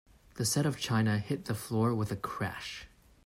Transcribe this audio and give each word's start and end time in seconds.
The 0.37 0.45
set 0.45 0.65
of 0.65 0.79
china 0.79 1.19
hit 1.19 1.45
the 1.45 1.53
floor 1.53 1.93
with 1.93 2.11
a 2.11 2.15
crash. 2.15 2.87